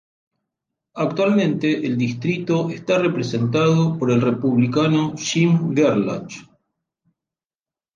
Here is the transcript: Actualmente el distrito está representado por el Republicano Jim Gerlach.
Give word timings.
Actualmente 0.95 1.85
el 1.85 1.95
distrito 1.95 2.71
está 2.71 2.97
representado 2.97 3.99
por 3.99 4.09
el 4.09 4.19
Republicano 4.19 5.13
Jim 5.15 5.75
Gerlach. 5.75 6.43